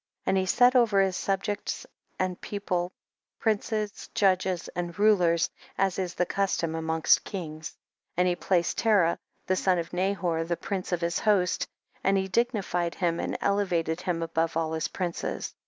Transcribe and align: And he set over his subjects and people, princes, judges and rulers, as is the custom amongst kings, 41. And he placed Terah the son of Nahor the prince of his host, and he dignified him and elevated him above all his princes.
And 0.25 0.35
he 0.35 0.47
set 0.47 0.75
over 0.75 0.99
his 0.99 1.15
subjects 1.15 1.85
and 2.17 2.41
people, 2.41 2.91
princes, 3.39 4.09
judges 4.15 4.67
and 4.69 4.97
rulers, 4.97 5.47
as 5.77 5.99
is 5.99 6.15
the 6.15 6.25
custom 6.25 6.73
amongst 6.73 7.23
kings, 7.23 7.69
41. 8.15 8.15
And 8.17 8.27
he 8.27 8.35
placed 8.35 8.77
Terah 8.79 9.19
the 9.45 9.55
son 9.55 9.77
of 9.77 9.93
Nahor 9.93 10.43
the 10.43 10.57
prince 10.57 10.91
of 10.91 11.01
his 11.01 11.19
host, 11.19 11.67
and 12.03 12.17
he 12.17 12.27
dignified 12.27 12.95
him 12.95 13.19
and 13.19 13.37
elevated 13.41 14.01
him 14.01 14.23
above 14.23 14.57
all 14.57 14.73
his 14.73 14.87
princes. 14.87 15.53